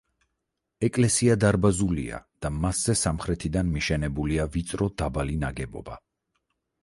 ეკლესია 0.87 1.33
დარბაზულია 1.41 2.21
და 2.45 2.51
მასზე 2.63 2.95
სამხრეთიდან 3.01 3.69
მიშენებულია 3.75 4.47
ვიწრო 4.57 4.87
დაბალი 5.03 5.37
ნაგებობა. 5.45 6.01